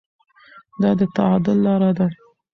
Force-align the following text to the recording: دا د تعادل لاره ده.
دا 0.81 0.91
د 0.99 1.01
تعادل 1.15 1.57
لاره 1.65 1.91
ده. 1.97 2.07